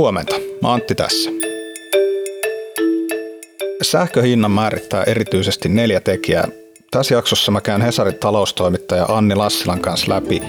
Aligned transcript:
Huomenta, 0.00 0.34
Antti 0.62 0.94
tässä. 0.94 1.30
Sähköhinnan 3.82 4.50
määrittää 4.50 5.04
erityisesti 5.04 5.68
neljä 5.68 6.00
tekijää. 6.00 6.48
Tässä 6.90 7.14
jaksossa 7.14 7.52
mä 7.52 7.60
käyn 7.60 7.82
Hesarin 7.82 8.14
taloustoimittaja 8.14 9.04
Anni 9.08 9.34
Lassilan 9.34 9.80
kanssa 9.80 10.12
läpi, 10.14 10.42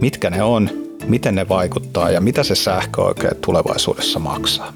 mitkä 0.00 0.30
ne 0.30 0.42
on, 0.42 0.70
miten 1.04 1.34
ne 1.34 1.48
vaikuttaa 1.48 2.10
ja 2.10 2.20
mitä 2.20 2.42
se 2.42 2.54
sähkö 2.54 3.02
oikein 3.02 3.36
tulevaisuudessa 3.36 4.18
maksaa. 4.18 4.72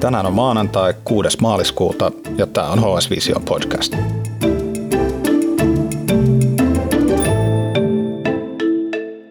Tänään 0.00 0.26
on 0.26 0.32
maanantai 0.32 0.94
6. 1.04 1.38
maaliskuuta 1.40 2.12
ja 2.38 2.46
tämä 2.46 2.68
on 2.68 2.78
HS 2.78 3.10
Vision 3.10 3.42
podcast. 3.42 3.96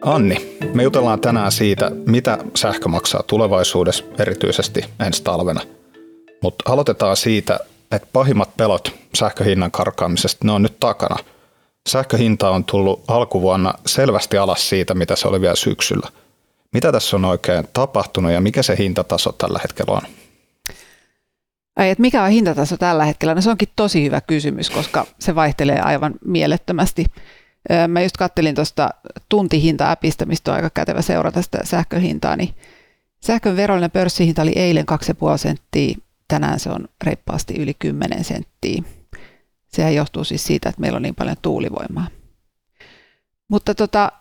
Anni, 0.02 0.59
me 0.74 0.84
jutellaan 0.84 1.20
tänään 1.20 1.52
siitä, 1.52 1.92
mitä 2.06 2.38
sähkö 2.56 2.88
maksaa 2.88 3.24
tulevaisuudessa, 3.24 4.04
erityisesti 4.20 4.86
ensi 5.06 5.24
talvena. 5.24 5.62
Mutta 6.42 6.72
aloitetaan 6.72 7.18
siitä, 7.18 7.60
että 7.92 8.08
pahimmat 8.14 8.58
pelot 8.58 8.96
sähköhinnan 9.16 9.72
karkaamisesta, 9.72 10.46
ne 10.46 10.52
on 10.52 10.62
nyt 10.62 10.80
takana. 10.80 11.16
Sähköhinta 11.90 12.50
on 12.50 12.64
tullut 12.64 13.04
alkuvuonna 13.08 13.74
selvästi 13.86 14.38
alas 14.38 14.70
siitä, 14.70 14.94
mitä 14.94 15.16
se 15.16 15.28
oli 15.28 15.42
vielä 15.42 15.56
syksyllä. 15.56 16.10
Mitä 16.74 16.92
tässä 16.92 17.18
on 17.18 17.26
oikein 17.26 17.68
tapahtunut 17.74 18.32
ja 18.32 18.42
mikä 18.42 18.64
se 18.64 18.76
hintataso 18.78 19.32
tällä 19.32 19.60
hetkellä 19.64 19.94
on? 19.94 20.02
Ai, 21.76 21.90
että 21.90 22.02
mikä 22.02 22.24
on 22.24 22.30
hintataso 22.30 22.78
tällä 22.78 23.06
hetkellä? 23.06 23.36
No 23.36 23.42
se 23.42 23.50
onkin 23.50 23.70
tosi 23.76 24.04
hyvä 24.04 24.22
kysymys, 24.22 24.70
koska 24.70 25.06
se 25.20 25.36
vaihtelee 25.36 25.80
aivan 25.80 26.14
mielettömästi. 26.26 27.06
Mä 27.88 28.02
just 28.02 28.18
kattelin 28.18 28.56
tuosta 28.56 28.90
tuntihinta-appista, 29.30 30.26
mistä 30.26 30.52
on 30.52 30.56
aika 30.56 30.70
kätevä 30.70 31.02
seurata 31.02 31.42
sitä 31.42 31.58
sähköhintaa, 31.64 32.36
niin 32.36 32.56
sähkön 33.26 33.56
verollinen 33.56 33.92
pörssihinta 33.92 34.42
oli 34.42 34.54
eilen 34.56 34.86
2,5 35.32 35.38
senttiä, 35.38 35.96
tänään 36.28 36.60
se 36.60 36.70
on 36.70 36.88
reippaasti 37.04 37.54
yli 37.54 37.74
10 37.74 38.24
senttiä. 38.24 38.84
Sehän 39.68 39.96
johtuu 39.96 40.24
siis 40.24 40.44
siitä, 40.44 40.70
että 40.70 40.82
meillä 40.82 40.96
on 40.96 41.02
niin 41.02 41.16
paljon 41.16 41.36
tuulivoimaa. 41.42 42.08
Mutta 43.50 43.76
tota, 43.76 44.12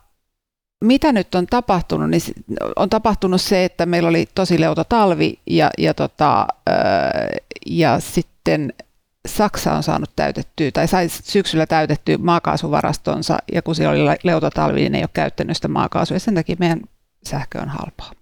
mitä 0.84 1.12
nyt 1.12 1.34
on 1.34 1.46
tapahtunut, 1.46 2.10
niin 2.10 2.22
on 2.76 2.90
tapahtunut 2.90 3.40
se, 3.40 3.64
että 3.64 3.86
meillä 3.86 4.08
oli 4.08 4.28
tosi 4.34 4.60
leuto 4.60 4.84
talvi 4.84 5.38
ja, 5.46 5.70
ja, 5.78 5.94
tota, 5.94 6.46
ja 7.66 8.00
sitten 8.00 8.72
Saksa 9.26 9.72
on 9.72 9.82
saanut 9.82 10.10
täytettyä 10.16 10.70
tai 10.70 10.88
sai 10.88 11.08
syksyllä 11.08 11.66
täytettyä 11.66 12.18
maakaasuvarastonsa 12.18 13.38
ja 13.52 13.62
kun 13.62 13.74
siellä 13.74 13.92
oli 13.92 14.18
leutotalvi, 14.22 14.80
niin 14.80 14.94
ei 14.94 15.02
ole 15.02 15.10
käyttänyt 15.12 15.56
sitä 15.56 15.68
maakaasua 15.68 16.14
ja 16.14 16.20
sen 16.20 16.34
takia 16.34 16.56
meidän 16.58 16.80
sähkö 17.24 17.60
on 17.60 17.68
halpaa. 17.68 18.12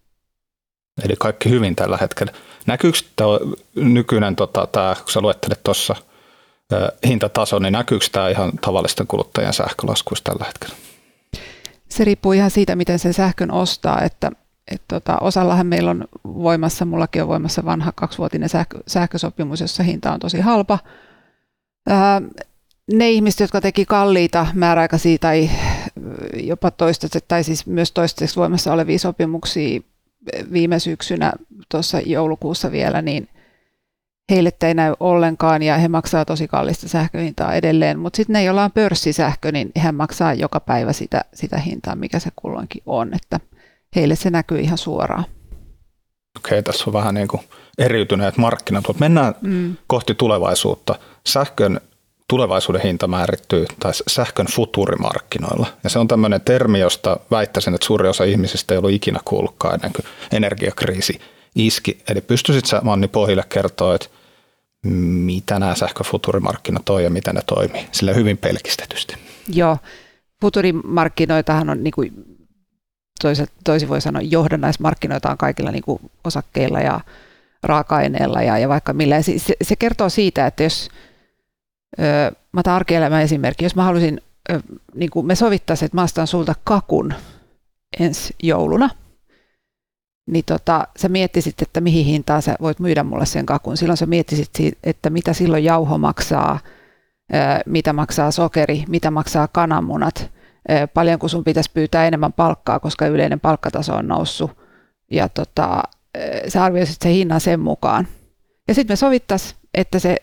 Eli 1.05 1.15
kaikki 1.19 1.51
hyvin 1.51 1.77
tällä 1.77 1.99
hetkellä. 2.01 2.33
Näkyykö 2.67 2.99
tämä 3.17 3.31
nykyinen, 3.75 4.37
tota, 4.37 4.67
tämä, 4.67 4.95
kun 4.95 5.13
sä 5.13 5.21
luettelet 5.21 5.63
tuossa 5.63 5.97
hintataso, 7.07 7.59
niin 7.59 7.73
näkyykö 7.73 8.07
tämä 8.13 8.29
ihan 8.29 8.53
tavallisten 8.61 9.07
kuluttajien 9.07 9.53
sähkölaskuissa 9.53 10.25
tällä 10.25 10.45
hetkellä? 10.45 10.77
Se 11.89 12.05
riippuu 12.05 12.33
ihan 12.33 12.51
siitä, 12.51 12.77
miten 12.77 12.99
sen 12.99 13.15
sähkön 13.15 13.51
ostaa, 13.51 14.03
että 14.03 14.31
et 14.71 14.83
tota, 14.89 15.19
osallahan 15.21 15.67
meillä 15.67 15.91
on 15.91 16.05
voimassa, 16.25 16.85
mullakin 16.85 17.23
on 17.23 17.29
voimassa 17.29 17.65
vanha 17.65 17.93
kaksivuotinen 17.95 18.49
sähkö, 18.49 18.79
sähkösopimus, 18.87 19.61
jossa 19.61 19.83
hinta 19.83 20.13
on 20.13 20.21
tosi 20.21 20.41
halpa. 20.41 20.79
Ää, 21.89 22.23
ne 22.93 23.11
ihmiset, 23.11 23.41
jotka 23.41 23.61
teki 23.61 23.85
kalliita 23.85 24.47
määräaikaisia 24.55 25.19
tai 25.19 25.51
jopa 26.35 26.71
toistaiseksi, 26.71 27.25
tai 27.29 27.45
siis 27.45 27.67
myös 27.67 27.93
toistaiseksi 27.93 28.37
voimassa 28.37 28.73
olevia 28.73 28.99
sopimuksia 28.99 29.81
viime 30.53 30.79
syksynä 30.79 31.33
tuossa 31.69 32.01
joulukuussa 32.01 32.73
vielä, 32.73 33.03
niin 33.03 33.29
heille 34.31 34.51
ei 34.63 34.75
näy 34.75 34.95
ollenkaan 35.01 35.63
ja 35.63 35.79
he 35.79 35.89
maksaa 35.89 36.25
tosi 36.25 36.49
kallista 36.49 36.89
sähköhintaa 36.89 37.55
edelleen, 37.55 37.99
mutta 37.99 38.17
sitten 38.17 38.33
ne, 38.33 38.45
joilla 38.45 38.65
on 38.65 38.73
pörssisähkö, 38.73 39.53
niin 39.53 39.73
hän 39.79 39.95
maksaa 39.95 40.35
joka 40.35 40.61
päivä 40.61 40.93
sitä, 40.93 41.25
sitä 41.35 41.59
hintaa, 41.59 41.97
mikä 41.97 42.19
se 42.19 42.31
kulloinkin 42.37 42.83
on, 42.87 43.15
että– 43.15 43.41
heille 43.97 44.17
se 44.17 44.31
näkyy 44.31 44.61
ihan 44.61 44.79
suoraan. 44.79 45.25
Okei, 46.37 46.63
tässä 46.63 46.85
on 46.87 46.93
vähän 46.93 47.15
niin 47.15 47.29
kuin 47.29 47.43
eriytyneet 47.79 48.37
markkinat, 48.37 48.85
mutta 48.89 49.01
mennään 49.01 49.35
mm. 49.41 49.77
kohti 49.87 50.15
tulevaisuutta. 50.15 50.95
Sähkön 51.27 51.81
tulevaisuuden 52.29 52.83
hinta 52.83 53.07
määrittyy 53.07 53.67
tai 53.81 53.93
sähkön 54.07 54.47
futurimarkkinoilla. 54.47 55.67
Ja 55.85 55.91
se 55.91 55.99
on 55.99 56.09
tämmöinen 56.09 56.41
termi, 56.41 56.81
josta 56.81 57.21
väittäisin, 57.31 57.75
että 57.75 57.87
suuri 57.87 58.09
osa 58.09 58.25
ihmisistä 58.25 58.75
ei 58.75 58.79
ollut 58.79 58.91
ikinä 58.91 59.21
kuullutkaan 59.25 59.75
ennen 59.75 59.93
kuin 59.93 60.07
energiakriisi 60.33 61.21
iski. 61.55 61.99
Eli 62.09 62.21
pystyisit 62.21 62.67
sä 62.67 62.81
Manni 62.85 63.09
Pohjille 63.09 63.45
kertoa, 63.49 63.95
että 63.95 64.09
mitä 65.25 65.59
nämä 65.59 65.75
sähköfuturimarkkinat 65.75 66.89
on 66.89 67.05
ja 67.05 67.11
miten 67.11 67.35
ne 67.35 67.43
toimii, 67.47 67.87
sillä 67.93 68.13
hyvin 68.13 68.39
pelkistetysti. 68.39 69.17
Joo, 69.53 69.79
futurimarkkinoitahan 70.41 71.71
on 71.71 71.83
niin 71.85 71.93
kuin 71.93 72.36
toiset, 73.21 73.53
toisin 73.65 73.89
voi 73.89 74.01
sanoa 74.01 74.23
johdannaismarkkinoita 74.23 75.31
on 75.31 75.39
kaikilla 75.39 75.71
niin 75.71 75.85
kuin 75.85 76.01
osakkeilla 76.25 76.81
ja 76.81 77.01
raaka-aineilla 77.63 78.43
ja, 78.43 78.59
ja 78.59 78.69
vaikka 78.69 78.93
millä. 78.93 79.23
Se, 79.23 79.33
se 79.63 79.77
kertoo 79.77 80.09
siitä, 80.09 80.47
että 80.47 80.63
jos, 80.63 80.89
ö, 82.01 82.33
mä 82.53 82.61
otan 82.61 82.75
arkielämän 82.75 83.23
esimerkki, 83.23 83.65
jos 83.65 83.77
mä 83.77 83.85
haluaisin, 83.85 84.21
ö, 84.51 84.61
niin 84.95 85.11
kuin 85.11 85.27
me 85.27 85.35
sovittaisiin, 85.35 85.87
että 85.87 85.97
mä 85.97 86.03
ostan 86.03 86.27
sulta 86.27 86.55
kakun 86.65 87.15
ensi 88.01 88.35
jouluna, 88.43 88.91
niin 90.27 90.45
tota, 90.45 90.89
sä 90.99 91.09
miettisit, 91.09 91.63
että 91.63 91.81
mihin 91.81 92.07
hintaan 92.07 92.43
sä 92.43 92.57
voit 92.61 92.81
myydä 92.81 93.03
mulle 93.03 93.27
sen 93.27 93.47
kakun. 93.47 93.77
Silloin 93.77 93.97
sä 93.97 94.07
miettisit, 94.07 94.51
että 94.85 95.11
mitä 95.11 95.33
silloin 95.33 95.65
jauho 95.65 95.99
maksaa, 95.99 96.59
mitä 97.67 97.93
maksaa 97.93 98.31
sokeri, 98.31 98.85
mitä 98.89 99.11
maksaa 99.11 99.49
kananmunat, 99.49 100.31
paljonko 100.95 101.29
sun 101.29 101.45
pitäisi 101.45 101.71
pyytää 101.75 102.07
enemmän 102.07 102.33
palkkaa, 102.33 102.81
koska 102.81 103.07
yleinen 103.07 103.41
palkkataso 103.41 103.95
on 103.95 104.09
noussut. 104.09 104.51
Ja 105.11 105.29
tota, 105.29 105.83
sä 106.49 106.65
arvioisit 106.65 107.03
sen 107.03 107.13
hinnan 107.13 107.41
sen 107.41 107.61
mukaan. 107.61 108.09
Ja 108.69 108.75
sitten 108.75 108.93
me 108.93 108.97
sovittaisiin, 108.97 109.59
että 109.75 109.99
se 109.99 110.17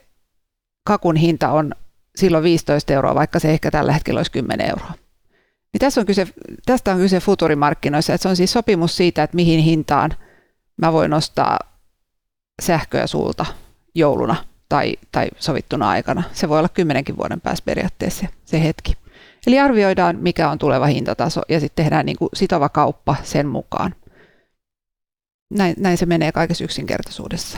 kakun 0.83 1.15
hinta 1.15 1.51
on 1.51 1.75
silloin 2.15 2.43
15 2.43 2.93
euroa, 2.93 3.15
vaikka 3.15 3.39
se 3.39 3.51
ehkä 3.51 3.71
tällä 3.71 3.93
hetkellä 3.93 4.19
olisi 4.19 4.31
10 4.31 4.69
euroa. 4.69 4.93
Niin 5.73 5.79
tässä 5.79 6.01
on 6.01 6.07
kyse, 6.07 6.27
tästä 6.65 6.91
on 6.91 6.97
kyse 6.97 7.19
futurimarkkinoissa, 7.19 8.13
että 8.13 8.23
se 8.23 8.29
on 8.29 8.35
siis 8.35 8.51
sopimus 8.51 8.97
siitä, 8.97 9.23
että 9.23 9.35
mihin 9.35 9.59
hintaan 9.59 10.13
mä 10.77 10.93
voin 10.93 11.13
ostaa 11.13 11.59
sähköä 12.61 13.07
sulta 13.07 13.45
jouluna 13.95 14.35
tai, 14.69 14.95
tai 15.11 15.27
sovittuna 15.39 15.89
aikana. 15.89 16.23
Se 16.33 16.49
voi 16.49 16.59
olla 16.59 16.69
kymmenenkin 16.69 17.17
vuoden 17.17 17.41
päässä 17.41 17.65
periaatteessa 17.65 18.27
se 18.45 18.63
hetki. 18.63 19.02
Eli 19.47 19.59
arvioidaan, 19.59 20.17
mikä 20.19 20.49
on 20.49 20.59
tuleva 20.59 20.85
hintataso 20.85 21.41
ja 21.49 21.59
sitten 21.59 21.83
tehdään 21.83 22.05
niin 22.05 22.17
kuin 22.17 22.29
sitova 22.33 22.69
kauppa 22.69 23.15
sen 23.23 23.47
mukaan. 23.47 23.95
Näin, 25.53 25.75
näin 25.77 25.97
se 25.97 26.05
menee 26.05 26.31
kaikessa 26.31 26.63
yksinkertaisuudessa. 26.63 27.57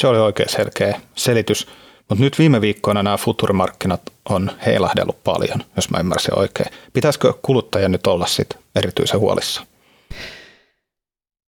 Se 0.00 0.06
oli 0.06 0.18
oikein 0.18 0.48
selkeä 0.48 1.00
selitys. 1.14 1.68
Mutta 2.08 2.24
nyt 2.24 2.38
viime 2.38 2.60
viikkoina 2.60 3.02
nämä 3.02 3.16
futurimarkkinat 3.16 4.02
on 4.28 4.50
heilahdellut 4.66 5.24
paljon, 5.24 5.64
jos 5.76 5.90
mä 5.90 5.98
ymmärsin 6.00 6.38
oikein. 6.38 6.70
Pitäisikö 6.92 7.32
kuluttajien 7.42 7.92
nyt 7.92 8.06
olla 8.06 8.26
sit 8.26 8.58
erityisen 8.76 9.20
huolissa? 9.20 9.66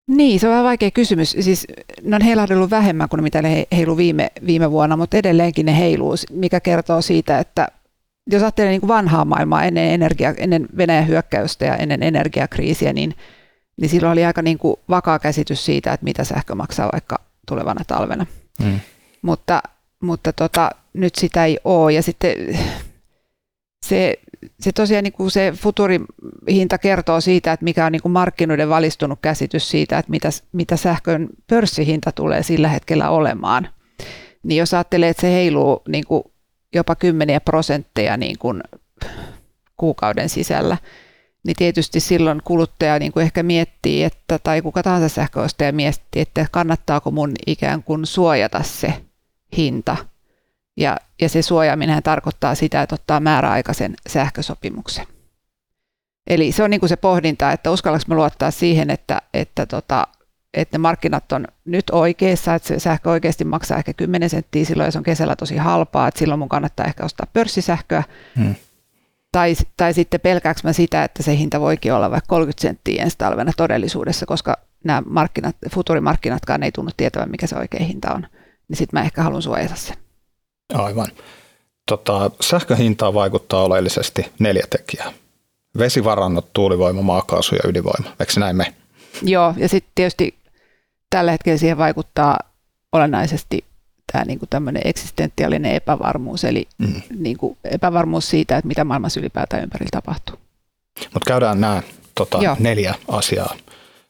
Niin, 0.07 0.40
se 0.40 0.47
on 0.47 0.52
vähän 0.52 0.66
vaikea 0.66 0.91
kysymys. 0.91 1.35
Siis 1.40 1.68
ne 2.02 2.16
on 2.16 2.22
heilahdellut 2.22 2.69
vähemmän 2.69 3.09
kuin 3.09 3.23
mitä 3.23 3.41
ne 3.41 3.68
heilu 3.72 3.97
viime, 3.97 4.31
viime 4.46 4.72
vuonna, 4.72 4.97
mutta 4.97 5.18
edelleenkin 5.18 5.66
ne 5.66 5.78
heiluu, 5.78 6.16
mikä 6.31 6.59
kertoo 6.59 7.02
siitä, 7.02 7.40
että 7.40 7.68
jos 8.31 8.41
ajattelee 8.41 8.72
niin 8.72 8.81
kuin 8.81 8.88
vanhaa 8.88 9.25
maailmaa 9.25 9.63
ennen, 9.63 9.91
energia, 9.91 10.34
ennen 10.38 10.67
Venäjän 10.78 11.07
hyökkäystä 11.07 11.66
ja 11.66 11.75
ennen 11.75 12.03
energiakriisiä, 12.03 12.94
niin, 12.94 13.16
niin 13.81 13.89
silloin 13.89 14.11
oli 14.11 14.25
aika 14.25 14.41
niin 14.41 14.57
kuin 14.57 14.75
vakaa 14.89 15.19
käsitys 15.19 15.66
siitä, 15.66 15.93
että 15.93 16.03
mitä 16.03 16.23
sähkö 16.23 16.55
maksaa 16.55 16.90
vaikka 16.91 17.16
tulevana 17.47 17.81
talvena. 17.87 18.25
Mm. 18.64 18.79
Mutta, 19.22 19.61
mutta 20.02 20.34
tota, 20.34 20.70
nyt 20.93 21.16
sitä 21.16 21.46
ei 21.46 21.59
ole. 21.64 21.93
Ja 21.93 22.03
sitten 22.03 22.35
se, 23.85 24.20
se 24.59 24.72
tosiaan 24.72 25.03
niin 25.03 25.14
kuin 25.14 25.31
se 25.31 25.53
futurihinta 25.55 26.78
kertoo 26.78 27.22
siitä, 27.22 27.53
että 27.53 27.64
mikä 27.64 27.85
on 27.85 27.91
niin 27.91 28.02
kuin 28.02 28.11
markkinoiden 28.11 28.70
valistunut 28.70 29.20
käsitys 29.22 29.70
siitä, 29.70 29.97
että 29.97 30.09
mitä, 30.09 30.29
mitä 30.52 30.78
sähkön 30.78 31.29
pörssihinta 31.49 32.11
tulee 32.11 32.43
sillä 32.43 32.67
hetkellä 32.67 33.09
olemaan. 33.09 33.70
Niin 34.43 34.59
jos 34.59 34.73
ajattelee, 34.73 35.09
että 35.09 35.22
se 35.22 35.34
heiluu 35.34 35.81
niin 35.87 36.03
kuin 36.08 36.23
jopa 36.73 36.96
kymmeniä 36.96 37.41
prosentteja 37.41 38.17
niin 38.17 38.37
kuin 38.37 38.64
kuukauden 39.78 40.29
sisällä, 40.29 40.78
niin 41.43 41.55
tietysti 41.55 41.99
silloin 41.99 42.41
kuluttaja 42.43 42.99
niin 42.99 43.11
kuin 43.11 43.23
ehkä 43.23 43.43
miettii, 43.43 44.03
että, 44.03 44.40
tai 44.40 44.61
kuka 44.61 44.84
tahansa 44.84 45.09
sähköostaja 45.09 45.73
miettii, 45.73 46.22
että 46.22 46.46
kannattaako 46.52 47.11
mun 47.11 47.31
ikään 47.47 47.84
kuin 47.84 48.05
suojata 48.05 48.64
se 48.64 48.93
hinta. 49.58 49.97
Ja, 50.78 50.97
ja 51.22 51.29
se 51.29 51.41
suojaaminen 51.41 52.03
tarkoittaa 52.03 52.55
sitä, 52.55 52.81
että 52.81 52.96
ottaa 52.96 53.20
määräaikaisen 53.20 53.96
sähkösopimuksen. 54.09 55.08
Eli 56.28 56.52
se 56.52 56.64
on 56.64 56.70
niin 56.70 56.79
kuin 56.79 56.90
se 56.90 56.96
pohdinta, 56.96 57.52
että 57.52 57.72
uskallanko 57.72 58.05
mä 58.08 58.16
luottaa 58.16 58.52
siihen, 58.52 58.90
että, 58.90 59.22
että 59.34 59.66
tota, 59.66 60.08
että 60.53 60.78
ne 60.78 60.82
markkinat 60.82 61.32
on 61.32 61.47
nyt 61.66 61.85
oikeassa, 61.91 62.55
että 62.55 62.67
se 62.67 62.79
sähkö 62.79 63.09
oikeasti 63.09 63.46
maksaa 63.46 63.78
ehkä 63.78 63.94
10 63.94 64.29
senttiä 64.29 64.66
silloin, 64.66 64.88
jos 64.88 64.96
on 64.96 65.03
kesällä 65.03 65.35
tosi 65.35 65.58
halpaa, 65.58 66.08
että 66.08 66.20
silloin 66.20 66.40
mun 66.40 66.50
kannattaa 66.50 66.85
ehkä 66.85 67.05
ostaa 67.05 67.28
pörssisähköä. 67.34 68.03
Hmm. 68.35 68.55
Tai, 69.32 69.55
tai 69.78 69.94
sitten 69.94 70.20
pelkääkö 70.20 70.59
mä 70.64 70.73
sitä, 70.73 71.03
että 71.03 71.23
se 71.23 71.38
hinta 71.38 71.59
voikin 71.59 71.94
olla 71.94 72.11
vaikka 72.11 72.28
30 72.28 72.61
senttiä 72.61 73.03
ensi 73.03 73.17
talvena 73.17 73.52
todellisuudessa, 73.58 74.26
koska 74.26 74.58
nämä 74.84 75.03
markkinat, 75.05 75.55
futurimarkkinatkaan 75.73 76.64
ei 76.64 76.72
tunnu 76.72 76.91
tietävän, 76.97 77.32
mikä 77.32 77.47
se 77.47 77.56
oikea 77.56 77.85
hinta 77.85 78.14
on. 78.14 78.28
Niin 78.67 78.78
sitten 78.78 78.99
mä 78.99 79.06
ehkä 79.06 79.23
haluan 79.23 79.41
suojata 79.41 79.76
sen. 79.76 79.96
Aivan. 80.73 81.08
Tota, 81.88 82.32
sähköhintaan 82.41 83.14
vaikuttaa 83.14 83.64
oleellisesti 83.64 84.32
neljä 84.40 84.64
tekijää. 84.70 85.14
Vesivarannot, 85.78 86.53
tuulivoima, 86.53 87.02
maakaasu 87.02 87.56
ja 87.56 87.61
ydinvoima. 87.70 88.09
Eikö 88.20 88.34
näin 88.40 88.56
me? 88.56 88.73
Joo, 89.22 89.53
ja 89.58 89.70
sitten 89.70 89.91
tietysti 89.96 90.42
tällä 91.13 91.31
hetkellä 91.31 91.57
siihen 91.57 91.77
vaikuttaa 91.77 92.39
olennaisesti 92.91 93.65
tämä 94.11 94.25
niin 94.25 94.39
kuin 94.39 94.49
tämmöinen 94.49 94.81
eksistentiaalinen 94.85 95.71
epävarmuus, 95.71 96.43
eli 96.43 96.67
mm. 96.77 97.01
niin 97.17 97.37
kuin 97.37 97.57
epävarmuus 97.63 98.29
siitä, 98.29 98.57
että 98.57 98.67
mitä 98.67 98.83
maailmassa 98.83 99.19
ylipäätään 99.19 99.63
ympärillä 99.63 99.89
tapahtuu. 99.91 100.39
Mutta 101.13 101.27
käydään 101.27 101.61
nämä 101.61 101.81
tota, 102.15 102.39
neljä 102.59 102.95
asiaa 103.07 103.55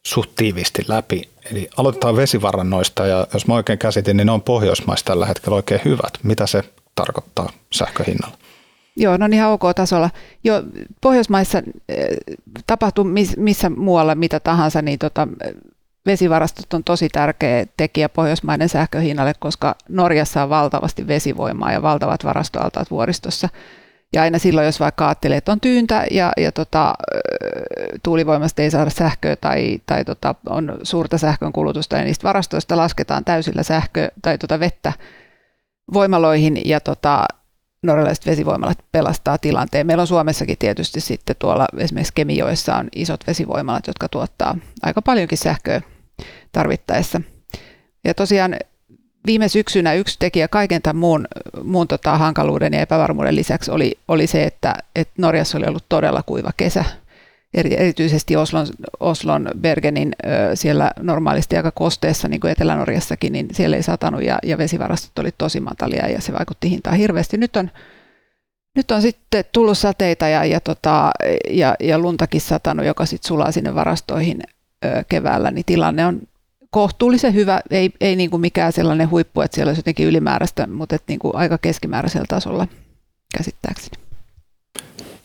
suht 0.03 0.31
tiiviisti 0.35 0.85
läpi. 0.87 1.29
Eli 1.51 1.69
aloitetaan 1.77 2.15
vesivarannoista 2.15 3.05
ja 3.05 3.27
jos 3.33 3.47
mä 3.47 3.53
oikein 3.53 3.79
käsitin, 3.79 4.17
niin 4.17 4.25
ne 4.25 4.31
on 4.31 4.41
Pohjoismaissa 4.41 5.05
tällä 5.05 5.25
hetkellä 5.25 5.55
oikein 5.55 5.81
hyvät. 5.85 6.13
Mitä 6.23 6.47
se 6.47 6.63
tarkoittaa 6.95 7.49
sähköhinnalla? 7.73 8.37
Joo, 8.95 9.17
no 9.17 9.25
ihan 9.31 9.51
ok-tasolla. 9.51 10.09
Jo 10.43 10.63
Pohjoismaissa 11.01 11.61
eh, 11.89 12.07
tapahtuu 12.67 13.05
missä 13.37 13.69
muualla 13.69 14.15
mitä 14.15 14.39
tahansa, 14.39 14.81
niin 14.81 14.99
tota, 14.99 15.27
vesivarastot 16.05 16.73
on 16.73 16.83
tosi 16.83 17.09
tärkeä 17.09 17.65
tekijä 17.77 18.09
pohjoismaiden 18.09 18.69
sähköhinnalle, 18.69 19.33
koska 19.39 19.75
Norjassa 19.89 20.43
on 20.43 20.49
valtavasti 20.49 21.07
vesivoimaa 21.07 21.71
ja 21.71 21.81
valtavat 21.81 22.23
varastoaltaat 22.23 22.91
vuoristossa. 22.91 23.49
Ja 24.13 24.21
aina 24.21 24.39
silloin, 24.39 24.65
jos 24.65 24.79
vaikka 24.79 25.07
ajattelee, 25.07 25.37
että 25.37 25.51
on 25.51 25.59
tyyntä 25.59 26.05
ja, 26.11 26.31
ja 26.37 26.51
tota, 26.51 26.93
tuulivoimasta 28.03 28.61
ei 28.61 28.71
saada 28.71 28.89
sähköä 28.89 29.35
tai, 29.35 29.81
tai 29.85 30.05
tota, 30.05 30.35
on 30.49 30.77
suurta 30.83 31.17
sähkön 31.17 31.53
kulutusta, 31.53 31.97
ja 31.97 32.03
niistä 32.03 32.27
varastoista 32.27 32.77
lasketaan 32.77 33.25
täysillä 33.25 33.63
sähkö 33.63 34.11
tai 34.21 34.37
tota 34.37 34.59
vettä 34.59 34.93
voimaloihin 35.93 36.61
ja 36.65 36.79
tota, 36.79 37.25
norjalaiset 37.83 38.25
vesivoimalat 38.25 38.77
pelastaa 38.91 39.37
tilanteen. 39.37 39.87
Meillä 39.87 40.01
on 40.01 40.07
Suomessakin 40.07 40.57
tietysti 40.57 41.01
sitten 41.01 41.35
tuolla 41.39 41.65
esimerkiksi 41.77 42.13
Kemijoessa 42.15 42.75
on 42.75 42.87
isot 42.95 43.27
vesivoimalat, 43.27 43.87
jotka 43.87 44.09
tuottaa 44.09 44.57
aika 44.83 45.01
paljonkin 45.01 45.37
sähköä 45.37 45.81
tarvittaessa. 46.51 47.21
Ja 48.03 48.13
tosiaan 48.13 48.55
viime 49.25 49.47
syksynä 49.47 49.93
yksi 49.93 50.15
tekijä 50.19 50.47
kaiken 50.47 50.81
tämän 50.81 50.99
muun, 50.99 51.27
muun 51.63 51.87
tota 51.87 52.17
hankaluuden 52.17 52.73
ja 52.73 52.79
epävarmuuden 52.79 53.35
lisäksi 53.35 53.71
oli, 53.71 53.97
oli 54.07 54.27
se, 54.27 54.43
että, 54.43 54.75
että 54.95 55.13
Norjassa 55.17 55.57
oli 55.57 55.65
ollut 55.67 55.85
todella 55.89 56.23
kuiva 56.23 56.51
kesä. 56.57 56.85
Erityisesti 57.53 58.35
Oslon, 58.35 58.67
Oslon 58.99 59.49
Bergenin 59.59 60.15
siellä 60.53 60.91
normaalisti 60.99 61.57
aika 61.57 61.71
kosteessa, 61.71 62.27
niin 62.27 62.39
kuin 62.39 62.51
Etelä-Norjassakin, 62.51 63.33
niin 63.33 63.47
siellä 63.51 63.75
ei 63.75 63.83
satanut 63.83 64.23
ja, 64.23 64.39
ja 64.43 64.57
vesivarastot 64.57 65.19
oli 65.19 65.29
tosi 65.37 65.59
matalia 65.59 66.09
ja 66.09 66.21
se 66.21 66.33
vaikutti 66.33 66.69
hintaan 66.69 66.97
hirveästi. 66.97 67.37
Nyt 67.37 67.55
on, 67.55 67.71
nyt 68.75 68.91
on 68.91 69.01
sitten 69.01 69.45
tullut 69.51 69.77
sateita 69.77 70.27
ja, 70.27 70.45
ja, 70.45 70.59
tota, 70.59 71.11
ja, 71.49 71.75
ja 71.79 71.99
luntakin 71.99 72.41
satanut, 72.41 72.85
joka 72.85 73.05
sitten 73.05 73.27
sulaa 73.27 73.51
sinne 73.51 73.75
varastoihin 73.75 74.43
keväällä, 75.09 75.51
niin 75.51 75.65
tilanne 75.65 76.05
on 76.05 76.21
kohtuullisen 76.69 77.33
hyvä, 77.33 77.61
ei, 77.69 77.91
ei 78.01 78.15
niin 78.15 78.29
kuin 78.29 78.41
mikään 78.41 78.73
sellainen 78.73 79.09
huippu, 79.09 79.41
että 79.41 79.55
siellä 79.55 79.69
olisi 79.69 79.79
jotenkin 79.79 80.07
ylimääräistä, 80.07 80.67
mutta 80.67 80.95
että 80.95 81.11
niin 81.11 81.19
kuin 81.19 81.35
aika 81.35 81.57
keskimääräisellä 81.57 82.25
tasolla 82.29 82.67
käsittääkseni. 83.37 83.97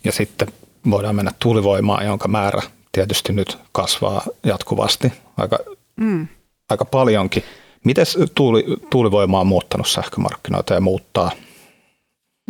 Ja 0.04 0.12
sitten 0.12 0.48
voidaan 0.90 1.16
mennä 1.16 1.32
tuulivoimaan, 1.38 2.06
jonka 2.06 2.28
määrä 2.28 2.62
tietysti 2.92 3.32
nyt 3.32 3.58
kasvaa 3.72 4.22
jatkuvasti 4.44 5.12
aika, 5.36 5.58
mm. 5.96 6.28
aika 6.70 6.84
paljonkin. 6.84 7.42
Miten 7.84 8.06
tuuli, 8.34 8.64
tuulivoima 8.90 9.40
on 9.40 9.46
muuttanut 9.46 9.88
sähkömarkkinoita 9.88 10.74
ja 10.74 10.80
muuttaa? 10.80 11.30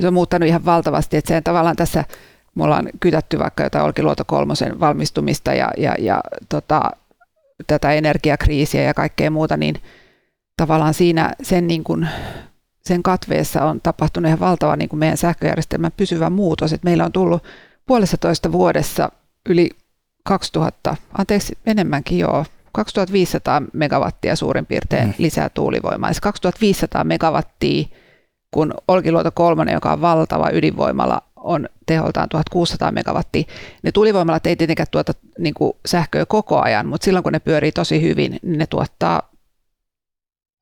Se 0.01 0.07
on 0.07 0.15
muuttanut 0.15 0.49
ihan 0.49 0.65
valtavasti, 0.65 1.17
että 1.17 1.35
se 1.35 1.41
tavallaan 1.41 1.77
tässä 1.77 2.05
me 2.59 2.65
ollaan 2.65 2.89
kytätty 3.01 3.39
vaikka 3.39 3.63
jotain 3.63 3.85
Olkiluoto 3.85 4.25
kolmosen 4.25 4.81
valmistumista 4.81 5.55
ja, 5.55 5.71
ja, 5.77 5.95
ja 5.99 6.21
tota, 6.49 6.91
tätä 7.67 7.93
energiakriisiä 7.93 8.83
ja 8.83 8.95
kaikkea 8.95 9.31
muuta, 9.31 9.57
niin 9.57 9.75
tavallaan 10.57 10.95
siinä 10.95 11.33
sen, 11.43 11.67
niin 11.67 11.85
kuin, 11.85 12.09
sen 12.81 13.03
katveessa 13.03 13.65
on 13.65 13.81
tapahtunut 13.81 14.29
ihan 14.29 14.41
valtava 14.41 14.77
niin 14.77 14.89
kuin 14.89 15.01
meidän 15.01 15.17
sähköjärjestelmän 15.17 15.93
pysyvä 15.97 16.31
muutos. 16.31 16.73
että 16.73 16.85
meillä 16.85 17.05
on 17.05 17.13
tullut 17.13 17.45
puolessa 17.87 18.17
toista 18.17 18.53
vuodessa 18.53 19.13
yli 19.49 19.71
2000, 20.25 20.97
anteeksi 21.19 21.59
enemmänkin 21.67 22.19
joo, 22.19 22.45
2500 22.73 23.63
megawattia 23.73 24.37
suurin 24.37 24.67
piirtein 24.67 25.07
mm. 25.07 25.15
lisää 25.19 25.49
tuulivoimaa. 25.49 26.13
Se 26.13 26.21
2500 26.21 27.05
megawattia, 27.05 27.85
kun 28.51 28.75
Olkiluoto 28.89 29.31
kolmonen, 29.31 29.75
joka 29.75 29.93
on 29.93 30.01
valtava 30.01 30.51
ydinvoimala, 30.53 31.23
on 31.41 31.69
teholtaan 31.87 32.29
1600 32.29 32.93
megawattia. 32.93 33.45
Ne 33.83 33.93
tuulivoimalat 33.93 34.47
ei 34.47 34.57
tietenkään 34.57 34.87
tuota 34.91 35.13
niin 35.39 35.55
kuin 35.55 35.73
sähköä 35.87 36.27
koko 36.27 36.61
ajan, 36.61 36.87
mutta 36.87 37.05
silloin 37.05 37.23
kun 37.23 37.33
ne 37.33 37.39
pyörii 37.39 37.73
tosi 37.73 38.03
hyvin, 38.03 38.39
niin 38.43 38.59
ne 38.59 38.67
tuottaa 38.67 39.31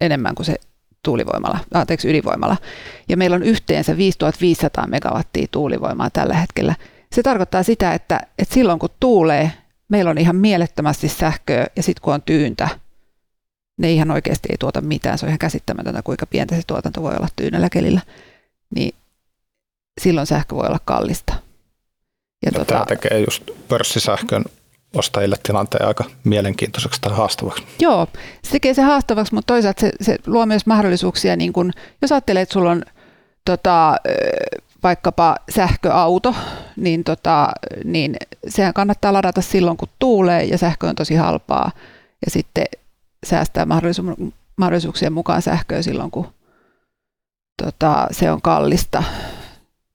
enemmän 0.00 0.34
kuin 0.34 0.46
se 0.46 0.56
tuulivoimala, 1.02 1.58
anteeksi 1.74 2.10
ydinvoimala. 2.10 2.56
Ja 3.08 3.16
meillä 3.16 3.36
on 3.36 3.42
yhteensä 3.42 3.96
5500 3.96 4.86
megawattia 4.86 5.46
tuulivoimaa 5.50 6.10
tällä 6.10 6.34
hetkellä. 6.34 6.74
Se 7.12 7.22
tarkoittaa 7.22 7.62
sitä, 7.62 7.94
että, 7.94 8.20
että 8.38 8.54
silloin 8.54 8.78
kun 8.78 8.88
tuulee, 9.00 9.52
meillä 9.88 10.10
on 10.10 10.18
ihan 10.18 10.36
mielettömästi 10.36 11.08
sähköä 11.08 11.66
ja 11.76 11.82
sitten 11.82 12.02
kun 12.02 12.14
on 12.14 12.22
tyyntä, 12.22 12.68
ne 13.78 13.92
ihan 13.92 14.10
oikeasti 14.10 14.48
ei 14.50 14.56
tuota 14.58 14.80
mitään. 14.80 15.18
Se 15.18 15.26
on 15.26 15.30
ihan 15.30 15.38
käsittämätöntä, 15.38 16.02
kuinka 16.02 16.26
pientä 16.26 16.56
se 16.56 16.62
tuotanto 16.66 17.02
voi 17.02 17.14
olla 17.16 17.28
tyynellä 17.36 17.68
kelillä. 17.70 18.00
Niin 18.74 18.94
silloin 20.00 20.26
sähkö 20.26 20.56
voi 20.56 20.66
olla 20.66 20.80
kallista. 20.84 21.34
Ja 22.46 22.50
no, 22.52 22.58
tota, 22.58 22.74
tämä 22.74 22.84
tekee 22.84 23.20
just 23.20 23.42
pörssisähkön 23.68 24.44
ostajille 24.94 25.36
tilanteen 25.42 25.88
aika 25.88 26.04
mielenkiintoiseksi 26.24 27.00
tai 27.00 27.12
haastavaksi. 27.12 27.64
Joo, 27.80 28.06
se 28.44 28.50
tekee 28.50 28.74
se 28.74 28.82
haastavaksi, 28.82 29.34
mutta 29.34 29.54
toisaalta 29.54 29.80
se, 29.80 29.92
se 30.00 30.18
luo 30.26 30.46
myös 30.46 30.66
mahdollisuuksia, 30.66 31.36
niin 31.36 31.52
kun, 31.52 31.72
jos 32.02 32.12
ajattelee, 32.12 32.42
että 32.42 32.52
sulla 32.52 32.70
on 32.70 32.82
tota, 33.44 33.96
vaikkapa 34.82 35.36
sähköauto, 35.50 36.34
niin, 36.76 37.04
tota, 37.04 37.48
niin 37.84 38.16
sehän 38.48 38.74
kannattaa 38.74 39.12
ladata 39.12 39.42
silloin, 39.42 39.76
kun 39.76 39.88
tuulee 39.98 40.44
ja 40.44 40.58
sähkö 40.58 40.86
on 40.86 40.94
tosi 40.94 41.14
halpaa 41.14 41.70
ja 42.24 42.30
sitten 42.30 42.66
säästää 43.26 43.64
mahdollisu- 43.64 44.32
mahdollisuuksien 44.56 45.12
mukaan 45.12 45.42
sähköä 45.42 45.82
silloin, 45.82 46.10
kun 46.10 46.32
tota, 47.62 48.06
se 48.10 48.30
on 48.30 48.42
kallista 48.42 49.02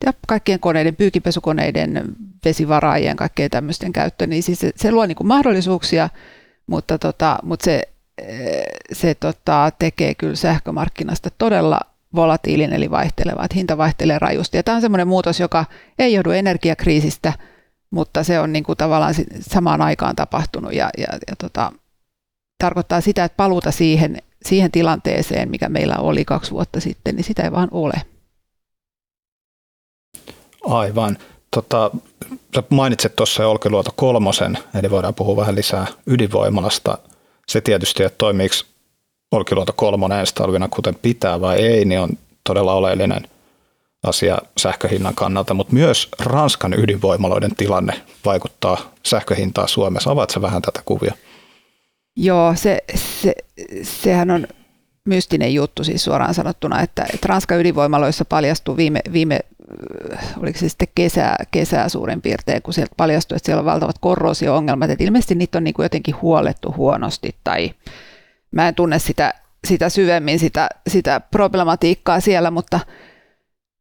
ja 0.06 0.14
kaikkien 0.28 0.60
koneiden, 0.60 0.96
pyykipesukoneiden, 0.96 2.04
vesivaraajien, 2.46 3.18
kaikkeen 3.18 3.50
tämmöisten 3.50 3.94
käyttö, 3.94 4.28
niin 4.28 4.44
siis 4.44 4.60
se, 4.60 4.72
se 4.76 4.92
luo 4.92 5.06
niin 5.06 5.16
kuin 5.16 5.28
mahdollisuuksia, 5.28 6.10
mutta, 6.68 6.98
tota, 6.98 7.40
mutta 7.44 7.64
se, 7.64 7.82
se 8.92 9.16
tota, 9.16 9.72
tekee 9.80 10.16
kyllä 10.16 10.36
sähkömarkkinasta 10.36 11.30
todella 11.38 11.80
volatiilin 12.16 12.74
eli 12.74 12.92
vaihteleva, 12.92 13.46
että 13.46 13.56
hinta 13.56 13.78
vaihtelee 13.78 14.20
rajusti. 14.20 14.58
Ja 14.58 14.64
tämä 14.64 14.76
on 14.76 14.82
semmoinen 14.82 15.08
muutos, 15.08 15.40
joka 15.40 15.66
ei 16.00 16.14
johdu 16.14 16.32
energiakriisistä, 16.32 17.34
mutta 17.92 18.24
se 18.24 18.40
on 18.40 18.54
niin 18.54 18.64
kuin 18.64 18.78
tavallaan 18.78 19.16
samaan 19.42 19.82
aikaan 19.82 20.16
tapahtunut 20.16 20.74
ja, 20.74 20.90
ja, 20.98 21.08
ja 21.28 21.36
tota, 21.38 21.72
tarkoittaa 22.58 23.02
sitä, 23.02 23.24
että 23.24 23.36
paluuta 23.36 23.72
siihen, 23.72 24.18
siihen 24.46 24.72
tilanteeseen, 24.72 25.50
mikä 25.50 25.70
meillä 25.70 25.96
oli 25.96 26.26
kaksi 26.26 26.52
vuotta 26.52 26.80
sitten, 26.80 27.16
niin 27.16 27.24
sitä 27.24 27.44
ei 27.44 27.52
vaan 27.52 27.70
ole. 27.72 28.02
Aivan. 30.64 31.18
Tota, 31.56 31.92
sä 32.56 32.64
mainitsit 32.70 33.16
tuossa 33.16 33.48
Olkiluoto 33.48 33.92
kolmosen, 33.96 34.58
eli 34.80 34.92
voidaan 34.92 35.16
puhua 35.16 35.36
vähän 35.36 35.56
lisää 35.56 35.88
ydinvoimalasta. 36.08 36.98
Se 37.48 37.62
tietysti, 37.62 38.04
että 38.04 38.18
toimiiko 38.18 38.56
Olkiluoto 39.32 39.74
kolmonen 39.76 40.20
ensi 40.20 40.36
talvina 40.36 40.68
kuten 40.68 40.96
pitää 40.96 41.42
vai 41.42 41.60
ei, 41.60 41.86
niin 41.86 42.00
on 42.00 42.10
todella 42.44 42.74
oleellinen 42.74 43.28
asia 44.04 44.38
sähköhinnan 44.58 45.16
kannalta, 45.16 45.54
mutta 45.54 45.74
myös 45.74 46.10
Ranskan 46.20 46.74
ydinvoimaloiden 46.74 47.56
tilanne 47.56 48.02
vaikuttaa 48.26 48.78
sähköhintaa 49.06 49.68
Suomessa. 49.68 50.12
Avaatko 50.12 50.42
vähän 50.42 50.62
tätä 50.62 50.82
kuvia? 50.86 51.14
Joo, 52.16 52.54
se, 52.56 52.78
se, 52.96 53.36
sehän 53.84 54.32
on 54.32 54.48
mystinen 55.06 55.54
juttu 55.54 55.84
siis 55.84 56.04
suoraan 56.04 56.34
sanottuna, 56.34 56.82
että, 56.82 57.06
että 57.14 57.28
Ranskan 57.28 57.60
ydinvoimaloissa 57.60 58.26
paljastui 58.26 58.78
viime, 58.78 59.00
viime 59.14 59.40
oliko 60.42 60.60
se 60.60 60.70
sitten 60.70 60.88
kesää, 60.96 61.36
kesää 61.52 61.90
suurin 61.90 62.22
piirtein, 62.22 62.62
kun 62.62 62.74
sieltä 62.74 62.94
paljastui, 62.98 63.36
että 63.36 63.46
siellä 63.46 63.60
on 63.60 63.66
valtavat 63.66 63.96
korrosio-ongelmat, 64.00 64.90
että 64.90 65.04
ilmeisesti 65.04 65.36
niitä 65.36 65.58
on 65.58 65.64
niin 65.64 65.74
kuin 65.74 65.86
jotenkin 65.86 66.16
huolettu 66.22 66.74
huonosti 66.78 67.36
tai 67.44 67.72
mä 68.52 68.68
en 68.68 68.76
tunne 68.76 69.00
sitä, 69.00 69.34
sitä 69.68 69.90
syvemmin, 69.90 70.40
sitä, 70.40 70.70
sitä 70.88 71.20
problematiikkaa 71.20 72.20
siellä, 72.20 72.52
mutta, 72.52 72.80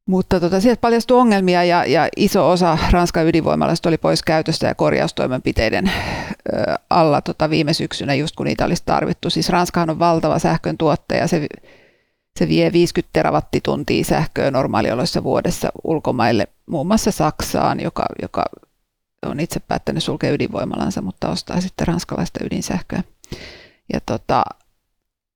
mutta 0.06 0.40
tota, 0.40 0.60
sieltä 0.60 0.80
paljastui 0.80 1.18
ongelmia 1.18 1.64
ja, 1.64 1.84
ja 1.84 2.08
iso 2.16 2.50
osa 2.50 2.78
Ranskan 2.90 3.26
ydinvoimalaista 3.26 3.88
oli 3.88 3.98
pois 3.98 4.22
käytöstä 4.22 4.66
ja 4.66 4.74
korjaustoimenpiteiden 4.74 5.86
ö, 5.88 6.74
alla 6.90 7.20
tota, 7.20 7.50
viime 7.50 7.72
syksynä, 7.72 8.14
just 8.14 8.36
kun 8.36 8.46
niitä 8.46 8.64
olisi 8.64 8.82
tarvittu. 8.86 9.30
Siis 9.30 9.48
Ranskahan 9.48 9.90
on 9.90 9.98
valtava 9.98 10.38
sähkön 10.38 10.78
tuottaja, 10.78 11.26
se, 11.26 11.46
se 12.40 12.48
vie 12.48 12.72
50 12.72 13.10
terawattituntia 13.12 14.04
sähköä 14.04 14.50
normaalioloissa 14.50 15.22
vuodessa 15.22 15.68
ulkomaille, 15.84 16.48
muun 16.66 16.86
muassa 16.86 17.10
Saksaan, 17.10 17.80
joka, 17.80 18.06
joka 18.22 18.44
on 19.26 19.40
itse 19.40 19.60
päättänyt 19.60 20.02
sulkea 20.02 20.32
ydinvoimalansa, 20.32 21.02
mutta 21.02 21.28
ostaa 21.28 21.60
sitten 21.60 21.86
ranskalaista 21.86 22.44
ydinsähköä. 22.44 23.02
Ja 23.92 24.00
tota, 24.06 24.42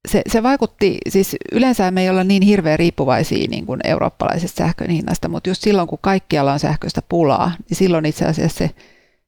se, 0.08 0.22
se 0.26 0.42
vaikutti, 0.42 0.98
siis 1.08 1.36
yleensä 1.52 1.90
me 1.90 2.02
ei 2.02 2.10
olla 2.10 2.24
niin 2.24 2.42
hirveän 2.42 2.78
riippuvaisia 2.78 3.48
niin 3.50 3.66
kuin 3.66 3.80
eurooppalaisesta 3.84 4.58
sähkön 4.58 4.90
hinnasta, 4.90 5.28
mutta 5.28 5.50
just 5.50 5.62
silloin 5.62 5.88
kun 5.88 5.98
kaikkialla 6.00 6.52
on 6.52 6.58
sähköistä 6.58 7.02
pulaa, 7.08 7.52
niin 7.68 7.76
silloin 7.76 8.06
itse 8.06 8.24
asiassa 8.24 8.58
se, 8.58 8.70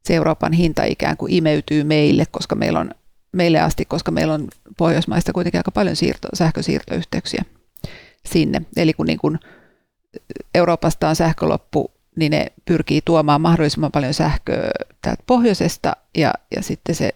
se 0.05 0.15
Euroopan 0.15 0.53
hinta 0.53 0.85
ikään 0.85 1.17
kuin 1.17 1.33
imeytyy 1.33 1.85
meille, 1.85 2.25
koska 2.31 2.55
meillä 2.55 2.81
on, 2.81 2.91
meille 3.33 3.61
asti, 3.61 3.85
koska 3.85 4.11
meillä 4.11 4.35
on 4.35 4.49
Pohjoismaista 4.77 5.33
kuitenkin 5.33 5.59
aika 5.59 5.71
paljon 5.71 5.97
siirto, 5.97 6.29
sähkösiirtoyhteyksiä 6.35 7.45
sinne. 8.27 8.63
Eli 8.77 8.93
kun 8.93 9.07
niin 9.07 9.19
kuin 9.19 9.39
Euroopasta 10.55 11.09
on 11.09 11.17
sähköloppu, 11.17 11.91
niin 12.17 12.31
ne 12.31 12.47
pyrkii 12.65 13.01
tuomaan 13.05 13.41
mahdollisimman 13.41 13.93
paljon 13.93 14.15
sähköä 14.15 14.71
täältä 15.03 15.23
pohjoisesta 15.27 15.97
ja, 16.17 16.33
ja 16.57 16.63
sitten 16.63 16.95
se 16.95 17.15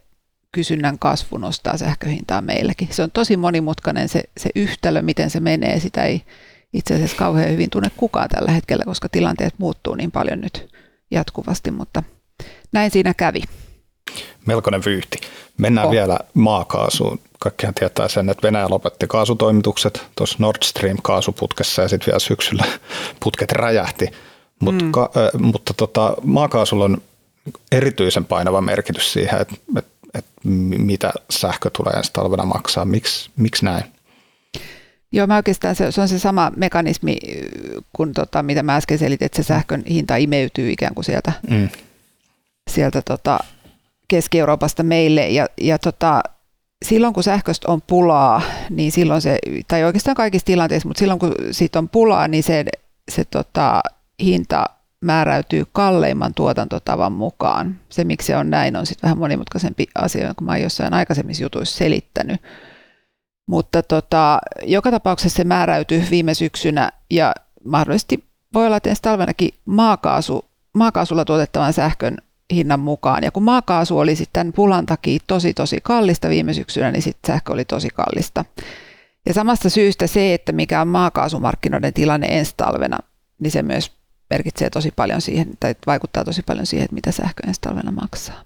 kysynnän 0.53 0.99
kasvu 0.99 1.37
nostaa 1.37 1.77
sähköhintaa 1.77 2.41
meilläkin. 2.41 2.89
Se 2.91 3.03
on 3.03 3.11
tosi 3.11 3.37
monimutkainen 3.37 4.09
se, 4.09 4.23
se 4.37 4.51
yhtälö, 4.55 5.03
miten 5.03 5.31
se 5.31 5.41
menee. 5.41 5.81
Sitä 5.81 6.05
ei 6.05 6.23
itse 6.73 6.95
asiassa 6.95 7.17
kauhean 7.17 7.51
hyvin 7.51 7.71
tunne 7.71 7.91
kukaan 7.97 8.29
tällä 8.29 8.53
hetkellä, 8.53 8.85
koska 8.85 9.09
tilanteet 9.09 9.55
muuttuu 9.59 9.95
niin 9.95 10.11
paljon 10.11 10.41
nyt 10.41 10.69
jatkuvasti, 11.11 11.71
mutta 11.71 12.03
näin 12.73 12.91
siinä 12.91 13.15
kävi. 13.15 13.43
Melkoinen 14.47 14.85
vyyhti. 14.85 15.19
Mennään 15.59 15.87
oh. 15.87 15.93
vielä 15.93 16.19
maakaasuun. 16.35 17.21
Kaikkihan 17.39 17.75
tietää 17.75 18.09
sen, 18.09 18.31
että 18.31 18.47
Venäjä 18.47 18.67
lopetti 18.69 19.07
kaasutoimitukset 19.07 20.07
tuossa 20.17 20.37
Nord 20.39 20.63
Stream 20.65 20.97
kaasuputkessa 21.03 21.83
ja 21.83 21.89
sitten 21.89 22.07
vielä 22.07 22.19
syksyllä 22.19 22.65
putket 23.23 23.53
räjähti. 23.53 24.09
Mut, 24.61 24.83
mm. 24.83 24.93
ka, 24.93 25.11
äh, 25.17 25.41
mutta 25.41 25.75
tota, 25.75 26.15
maakaasulla 26.25 26.85
on 26.85 27.03
erityisen 27.73 28.25
painava 28.25 28.61
merkitys 28.61 29.13
siihen, 29.13 29.41
että, 29.41 29.55
että, 29.77 29.91
että 30.15 30.31
mitä 30.79 31.13
sähkö 31.31 31.71
tulee 31.77 31.93
ensi 31.93 32.13
talvena 32.13 32.45
maksaa. 32.45 32.85
Miks, 32.85 33.31
miksi 33.37 33.65
näin? 33.65 33.85
Joo, 35.13 35.27
mä 35.27 35.37
oikeastaan 35.37 35.75
se, 35.75 35.93
se 35.93 36.01
on 36.01 36.09
se 36.09 36.19
sama 36.19 36.53
mekanismi 36.57 37.19
kuin 37.93 38.13
tota, 38.13 38.43
mitä 38.43 38.63
mä 38.63 38.77
äsken 38.77 38.99
selitin, 38.99 39.27
että 39.27 39.43
se 39.43 39.47
sähkön 39.47 39.83
hinta 39.91 40.17
imeytyy 40.17 40.71
ikään 40.71 40.95
kuin 40.95 41.05
sieltä, 41.05 41.33
mm. 41.51 41.69
sieltä 42.71 43.03
tota, 43.03 43.39
Keski-Euroopasta 44.11 44.83
meille. 44.83 45.29
Ja, 45.29 45.47
ja 45.61 45.79
tota, 45.79 46.23
silloin 46.85 47.15
kun 47.15 47.23
sähköstä 47.23 47.73
on 47.73 47.83
pulaa, 47.83 48.43
niin 48.71 48.93
silloin 48.93 49.21
se, 49.21 49.39
tai 49.69 49.85
oikeastaan 49.85 50.15
kaikissa 50.15 50.47
tilanteissa, 50.47 50.89
mutta 50.89 50.99
silloin 50.99 51.19
kun 51.19 51.35
siitä 51.51 51.79
on 51.79 51.89
pulaa, 51.89 52.29
niin 52.29 52.43
se, 52.43 52.65
se 53.11 53.25
tota, 53.25 53.81
hinta 54.23 54.67
määräytyy 55.01 55.65
kalleimman 55.73 56.35
tuotantotavan 56.35 57.13
mukaan. 57.13 57.81
Se, 57.89 58.05
miksi 58.05 58.27
se 58.27 58.37
on 58.37 58.51
näin, 58.51 58.77
on 58.77 58.87
sitten 58.87 59.09
vähän 59.09 59.19
monimutkaisempi 59.19 59.87
asia, 59.95 60.35
kun 60.35 60.47
mä 60.47 60.53
oon 60.53 60.61
jossain 60.61 60.95
aikaisemmissa 60.95 61.43
jutuissa 61.43 61.79
selittänyt. 61.79 62.43
Mutta 63.47 63.83
tota, 63.83 64.39
joka 64.63 64.91
tapauksessa 64.91 65.37
se 65.37 65.45
määräytyy 65.45 66.05
viime 66.11 66.35
syksynä 66.35 66.93
ja 67.11 67.33
mahdollisesti 67.65 68.25
voi 68.55 68.67
olla, 68.67 68.77
että 68.77 68.91
ensi 68.91 69.03
talvenakin 69.03 69.55
maakaasu, 69.65 70.45
maakaasulla 70.75 71.25
tuotettavan 71.25 71.73
sähkön 71.73 72.17
hinnan 72.51 72.81
mukaan. 72.81 73.25
Ja 73.25 73.31
kun 73.31 73.43
maakaasu 73.43 73.99
oli 73.99 74.17
sitten 74.17 74.53
pulan 74.53 74.87
takia 74.87 75.19
tosi 75.27 75.55
tosi 75.55 75.79
kallista 75.83 76.29
viime 76.29 76.55
syksynä, 76.55 76.91
niin 76.91 77.03
sitten 77.03 77.35
sähkö 77.35 77.53
oli 77.53 77.65
tosi 77.65 77.89
kallista. 77.95 78.45
Ja 79.27 79.35
samasta 79.35 79.71
syystä 79.71 80.07
se, 80.07 80.35
että 80.35 80.53
mikä 80.53 80.81
on 80.81 80.89
maakaasumarkkinoiden 80.89 81.95
tilanne 81.95 82.27
ensi 82.31 82.55
talvena, 82.57 82.99
niin 83.41 83.51
se 83.51 83.63
myös 83.63 83.93
merkitsee 84.31 84.71
tosi 84.71 84.93
paljon 84.97 85.21
siihen, 85.21 85.49
tai 85.61 85.75
vaikuttaa 85.87 86.25
tosi 86.25 86.43
paljon 86.43 86.67
siihen, 86.67 86.85
että 86.85 86.95
mitä 86.95 87.13
sähkö 87.13 87.47
ensi 87.47 87.61
talvena 87.61 87.93
maksaa. 87.93 88.43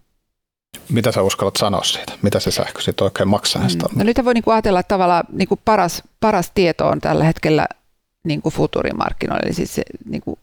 Mitä 0.88 1.12
sä 1.12 1.22
uskallat 1.22 1.56
sanoa 1.56 1.82
siitä? 1.82 2.12
Mitä 2.22 2.40
se 2.40 2.50
sähkö 2.50 2.82
sitten 2.82 3.04
oikein 3.04 3.28
maksaa 3.28 3.62
ensi 3.62 3.78
mm. 3.78 3.98
No 3.98 4.04
nyt 4.04 4.24
voi 4.24 4.34
niinku 4.34 4.50
ajatella, 4.50 4.80
että 4.80 4.88
tavallaan 4.88 5.24
niinku 5.32 5.60
paras, 5.64 6.02
paras 6.20 6.50
tieto 6.54 6.88
on 6.88 7.00
tällä 7.00 7.24
hetkellä 7.24 7.66
niinku 8.24 8.50
futurimarkkinoilla, 8.50 9.42
eli 9.44 9.54
siis 9.54 9.74
se, 9.74 9.82
niinku, 10.04 10.38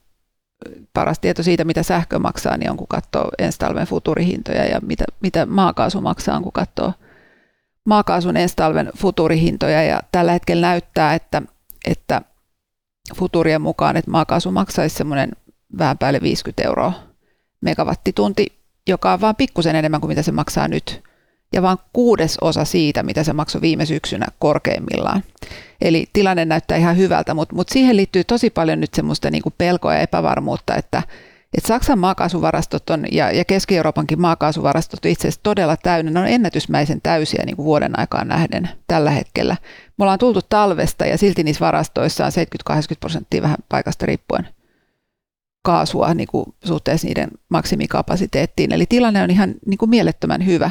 paras 0.93 1.19
tieto 1.19 1.43
siitä, 1.43 1.63
mitä 1.63 1.83
sähkö 1.83 2.19
maksaa, 2.19 2.57
niin 2.57 2.71
on 2.71 2.77
kun 2.77 2.87
katsoo 2.87 3.29
ensi 3.39 3.59
talven 3.59 3.87
futurihintoja 3.87 4.65
ja 4.65 4.79
mitä, 4.81 5.03
mitä 5.21 5.45
maakaasu 5.45 6.01
maksaa, 6.01 6.41
kun 6.41 6.51
katsoo 6.51 6.93
maakaasun 7.85 8.37
ensi 8.37 8.55
talven 8.55 8.91
futurihintoja 8.97 9.83
ja 9.83 9.99
tällä 10.11 10.31
hetkellä 10.31 10.67
näyttää, 10.67 11.13
että, 11.13 11.41
että 11.85 12.21
futurien 13.15 13.61
mukaan, 13.61 13.97
että 13.97 14.11
maakaasu 14.11 14.51
maksaisi 14.51 14.95
semmoinen 14.95 15.31
vähän 15.77 15.97
päälle 15.97 16.21
50 16.21 16.63
euroa 16.63 16.93
megawattitunti, 17.61 18.47
joka 18.87 19.13
on 19.13 19.21
vain 19.21 19.35
pikkusen 19.35 19.75
enemmän 19.75 20.01
kuin 20.01 20.09
mitä 20.09 20.21
se 20.21 20.31
maksaa 20.31 20.67
nyt. 20.67 21.10
Ja 21.53 21.61
vain 21.61 21.77
kuudes 21.93 22.37
osa 22.41 22.65
siitä, 22.65 23.03
mitä 23.03 23.23
se 23.23 23.33
maksoi 23.33 23.61
viime 23.61 23.85
syksynä 23.85 24.27
korkeimmillaan. 24.39 25.23
Eli 25.81 26.05
tilanne 26.13 26.45
näyttää 26.45 26.77
ihan 26.77 26.97
hyvältä, 26.97 27.33
mutta, 27.33 27.55
mutta 27.55 27.73
siihen 27.73 27.97
liittyy 27.97 28.23
tosi 28.23 28.49
paljon 28.49 28.79
nyt 28.79 28.93
semmoista 28.93 29.31
niin 29.31 29.43
kuin 29.43 29.55
pelkoa 29.57 29.93
ja 29.93 29.99
epävarmuutta, 29.99 30.75
että, 30.75 31.03
että 31.57 31.67
Saksan 31.67 31.99
maakaasuvarastot 31.99 32.89
on, 32.89 33.05
ja, 33.11 33.31
ja 33.31 33.45
Keski-Euroopankin 33.45 34.21
maakaasuvarastot 34.21 35.05
itse 35.05 35.27
asiassa 35.27 35.43
todella 35.43 35.77
täynnä. 35.77 36.11
Ne 36.11 36.19
on 36.19 36.27
ennätysmäisen 36.27 37.01
täysiä 37.01 37.43
niin 37.45 37.55
kuin 37.55 37.65
vuoden 37.65 37.99
aikaan 37.99 38.27
nähden 38.27 38.69
tällä 38.87 39.11
hetkellä. 39.11 39.57
Me 39.97 40.03
ollaan 40.03 40.19
tultu 40.19 40.41
talvesta 40.49 41.05
ja 41.05 41.17
silti 41.17 41.43
niissä 41.43 41.65
varastoissa 41.65 42.25
on 42.25 42.31
70-80 42.71 42.75
prosenttia 42.99 43.41
vähän 43.41 43.57
paikasta 43.69 44.05
riippuen 44.05 44.47
kaasua 45.63 46.13
niin 46.13 46.27
kuin 46.27 46.45
suhteessa 46.63 47.07
niiden 47.07 47.29
maksimikapasiteettiin. 47.49 48.71
Eli 48.71 48.85
tilanne 48.85 49.23
on 49.23 49.29
ihan 49.29 49.55
niin 49.65 49.77
kuin 49.77 49.89
mielettömän 49.89 50.45
hyvä. 50.45 50.69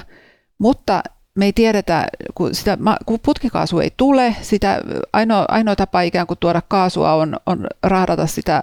Mutta 0.61 1.03
me 1.35 1.45
ei 1.45 1.53
tiedetä, 1.53 2.07
kun, 2.35 2.55
sitä, 2.55 2.79
kun 3.07 3.21
putkikaasu 3.23 3.81
ei 3.81 3.91
tule, 3.97 4.37
sitä 4.43 4.81
ainoa, 5.13 5.45
ainoa 5.49 5.77
tapa 5.77 6.01
ikään 6.01 6.27
kuin 6.27 6.39
tuoda 6.41 6.63
kaasua 6.69 7.15
on, 7.15 7.37
on 7.47 7.67
rahdata 7.83 8.27
sitä 8.27 8.63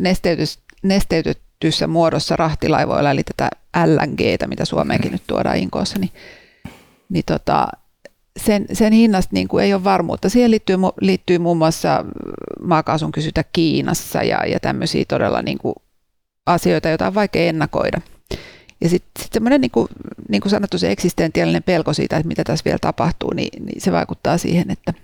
nesteytys, 0.00 0.58
nesteytetyssä 0.82 1.86
muodossa 1.86 2.36
rahtilaivoilla, 2.36 3.10
eli 3.10 3.22
tätä 3.22 3.50
LNGtä, 3.86 4.46
mitä 4.46 4.64
Suomeenkin 4.64 5.12
nyt 5.12 5.22
tuodaan 5.26 5.56
Inkoossa, 5.56 5.98
niin, 5.98 6.10
niin 7.08 7.24
tota, 7.26 7.68
sen, 8.36 8.66
sen 8.72 8.92
hinnasta 8.92 9.30
niin 9.32 9.48
kuin 9.48 9.64
ei 9.64 9.74
ole 9.74 9.84
varmuutta. 9.84 10.28
Siihen 10.28 10.50
liittyy, 10.50 10.76
liittyy 11.00 11.38
muun 11.38 11.56
muassa 11.56 12.04
maakaasun 12.62 13.12
kysyntä 13.12 13.44
Kiinassa 13.52 14.22
ja, 14.22 14.38
ja 14.46 14.60
tämmöisiä 14.60 15.04
todella 15.08 15.42
niin 15.42 15.58
kuin 15.58 15.74
asioita, 16.46 16.88
joita 16.88 17.06
on 17.06 17.14
vaikea 17.14 17.48
ennakoida. 17.48 18.00
Ja 18.80 18.88
sitten 18.88 19.22
sit 19.22 19.32
semmoinen, 19.32 19.60
niin 19.60 19.70
kuin, 19.70 19.88
niin 20.28 20.40
kuin 20.40 20.50
sanottu, 20.50 20.78
se 20.78 20.90
eksistentiaalinen 20.90 21.62
pelko 21.62 21.92
siitä, 21.92 22.16
että 22.16 22.28
mitä 22.28 22.44
tässä 22.44 22.64
vielä 22.64 22.78
tapahtuu, 22.80 23.32
niin, 23.32 23.66
niin 23.66 23.80
se 23.80 23.92
vaikuttaa 23.92 24.38
siihen, 24.38 24.70
että 24.70 24.94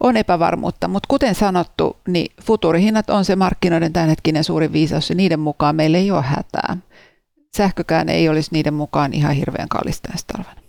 on 0.00 0.16
epävarmuutta. 0.16 0.88
Mutta 0.88 1.06
kuten 1.08 1.34
sanottu, 1.34 1.96
niin 2.08 2.32
futurihinnat 2.42 3.10
on 3.10 3.24
se 3.24 3.36
markkinoiden 3.36 3.92
tämänhetkinen 3.92 4.44
suuri 4.44 4.72
viisaus 4.72 5.10
ja 5.10 5.16
niiden 5.16 5.40
mukaan 5.40 5.76
meillä 5.76 5.98
ei 5.98 6.10
ole 6.10 6.22
hätää. 6.22 6.76
Sähkökään 7.56 8.08
ei 8.08 8.28
olisi 8.28 8.50
niiden 8.52 8.74
mukaan 8.74 9.14
ihan 9.14 9.34
hirveän 9.34 9.68
kallista 9.68 10.08
ensi 10.12 10.24
talvena. 10.26 10.60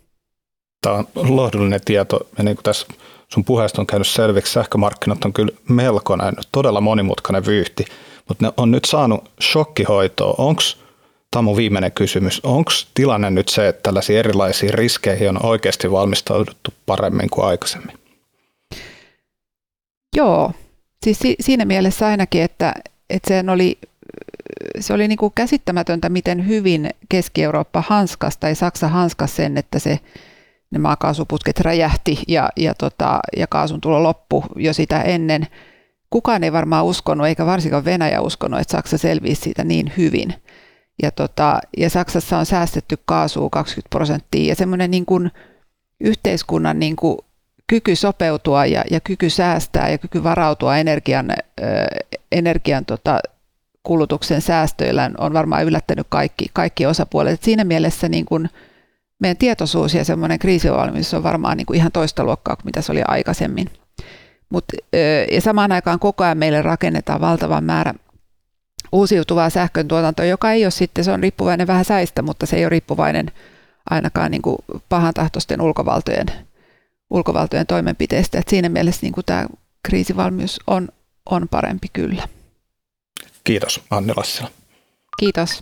Tämä 0.82 0.96
on 0.96 1.36
lohdullinen 1.36 1.82
tieto 1.86 2.20
ja 2.38 2.44
niin 2.44 2.56
kuin 2.56 2.64
tässä 2.64 2.88
sun 3.28 3.46
puheesta 3.46 3.82
on 3.82 3.88
käynyt 3.88 4.08
selviksi, 4.08 4.54
sähkömarkkinat 4.54 5.26
on 5.26 5.34
kyllä 5.34 5.52
melkoinen, 5.70 6.34
todella 6.52 6.82
monimutkainen 6.82 7.46
vyyhti, 7.46 7.86
mutta 8.28 8.46
ne 8.46 8.54
on 8.58 8.72
nyt 8.72 8.86
saanut 8.86 9.32
shokkihoitoa. 9.42 10.36
Onko, 10.38 10.62
tämä 11.32 11.42
mun 11.42 11.58
viimeinen 11.58 11.92
kysymys, 11.92 12.40
onko 12.44 12.72
tilanne 12.94 13.30
nyt 13.30 13.50
se, 13.50 13.68
että 13.68 13.84
tällaisiin 13.84 14.20
erilaisiin 14.20 14.74
riskeihin 14.74 15.30
on 15.30 15.46
oikeasti 15.46 15.92
valmistauduttu 15.92 16.74
paremmin 16.86 17.30
kuin 17.30 17.46
aikaisemmin? 17.46 17.96
Joo, 20.16 20.52
siis 21.04 21.20
si- 21.20 21.36
siinä 21.40 21.66
mielessä 21.66 22.08
ainakin, 22.08 22.42
että, 22.42 22.74
että 23.10 23.28
sen 23.28 23.50
oli, 23.50 23.78
se 24.80 24.94
oli 24.94 25.08
niin 25.08 25.18
kuin 25.18 25.34
käsittämätöntä, 25.36 26.10
miten 26.10 26.48
hyvin 26.48 26.90
Keski-Eurooppa 27.10 27.84
hanskasi 27.88 28.38
tai 28.40 28.56
Saksa 28.56 28.88
hanskasi 28.88 29.36
sen, 29.36 29.58
että 29.58 29.80
se 29.80 30.00
ne 30.72 30.80
maakaasuputket 30.80 31.60
räjähti 31.60 32.20
ja, 32.28 32.50
ja, 32.56 32.74
tota, 32.74 33.20
ja 33.38 33.48
kaasun 33.48 33.82
tulo 33.82 34.04
loppu 34.04 34.44
jo 34.56 34.74
sitä 34.74 35.02
ennen. 35.02 35.48
Kukaan 36.10 36.44
ei 36.44 36.54
varmaan 36.54 36.86
uskonut, 36.86 37.28
eikä 37.28 37.46
varsinkaan 37.46 37.86
Venäjä 37.86 38.22
uskonut, 38.22 38.60
että 38.60 38.72
Saksa 38.72 38.98
selviisi 38.98 39.42
siitä 39.42 39.64
niin 39.64 39.94
hyvin. 39.98 40.34
Ja, 41.04 41.12
tota, 41.12 41.60
ja 41.78 41.90
Saksassa 41.90 42.38
on 42.38 42.46
säästetty 42.46 42.98
kaasua 43.06 43.50
20 43.50 43.90
prosenttia 43.90 44.50
ja 44.50 44.56
semmoinen 44.56 44.92
niin 44.92 45.06
kuin 45.06 45.32
yhteiskunnan 46.00 46.80
niin 46.80 46.96
kuin 46.96 47.18
kyky 47.68 47.96
sopeutua 47.96 48.66
ja, 48.66 48.84
ja 48.92 49.00
kyky 49.00 49.30
säästää 49.30 49.90
ja 49.90 49.98
kyky 49.98 50.24
varautua 50.24 50.78
energian, 50.78 51.32
energian 52.32 52.86
tota, 52.86 53.20
kulutuksen 53.84 54.42
säästöillä 54.42 55.12
on 55.18 55.34
varmaan 55.34 55.66
yllättänyt 55.66 56.08
kaikki, 56.10 56.46
kaikki 56.54 56.86
osapuolet. 56.86 57.34
Et 57.34 57.44
siinä 57.44 57.64
mielessä 57.64 58.10
niin 58.10 58.26
kuin 58.26 58.50
meidän 59.20 59.38
tietoisuus 59.38 59.94
ja 59.94 60.06
semmoinen 60.06 60.40
kriisivalmius 60.40 61.14
on 61.14 61.24
varmaan 61.24 61.58
niin 61.58 61.66
kuin 61.66 61.78
ihan 61.78 61.92
toista 61.92 62.24
luokkaa 62.24 62.56
kuin 62.56 62.66
mitä 62.66 62.82
se 62.82 62.92
oli 62.92 63.02
aikaisemmin. 63.08 63.68
Mut, 64.50 64.66
ja 65.32 65.42
samaan 65.42 65.72
aikaan 65.72 66.00
koko 66.00 66.24
ajan 66.24 66.38
meille 66.38 66.62
rakennetaan 66.62 67.22
valtava 67.22 67.62
määrä 67.62 67.94
uusiutuvaa 68.92 69.50
sähkön 69.50 69.88
tuotantoa, 69.88 70.26
joka 70.26 70.52
ei 70.52 70.66
ole 70.66 70.72
sitten, 70.72 71.04
se 71.04 71.12
on 71.12 71.20
riippuvainen 71.20 71.68
vähän 71.68 71.86
säistä, 71.86 72.22
mutta 72.22 72.46
se 72.46 72.58
ei 72.58 72.64
ole 72.64 72.70
riippuvainen 72.70 73.32
ainakaan 73.90 74.32
niin 74.32 74.42
kuin 74.42 74.58
pahantahtoisten 74.90 75.62
ulkovaltojen, 75.62 76.28
ulkovaltojen 77.10 77.68
toimenpiteistä. 77.68 78.40
Et 78.40 78.48
siinä 78.48 78.70
mielessä 78.70 79.00
niin 79.02 79.14
kuin 79.14 79.26
tämä 79.26 79.48
kriisivalmius 79.84 80.60
on, 80.68 80.90
on 81.26 81.48
parempi 81.48 81.88
kyllä. 81.94 82.28
Kiitos 83.44 83.82
Anni 83.90 84.14
Lassila. 84.16 84.50
Kiitos. 85.20 85.62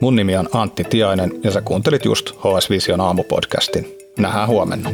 Mun 0.00 0.16
nimi 0.16 0.36
on 0.36 0.48
Antti 0.52 0.84
Tiainen 0.84 1.32
ja 1.44 1.50
sä 1.50 1.60
kuuntelit 1.60 2.04
just 2.04 2.30
HS 2.30 2.70
Vision 2.70 3.00
aamupodcastin. 3.00 3.98
Nähdään 4.18 4.48
huomenna. 4.48 4.90